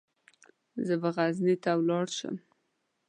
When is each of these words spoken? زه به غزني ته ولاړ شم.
زه 0.85 0.93
به 1.01 1.09
غزني 1.17 1.55
ته 1.63 1.71
ولاړ 1.77 2.05
شم. 2.17 2.35